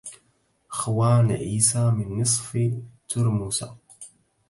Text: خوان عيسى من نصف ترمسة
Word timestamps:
خوان 0.69 1.31
عيسى 1.31 1.91
من 1.91 2.19
نصف 2.21 2.71
ترمسة 3.09 3.77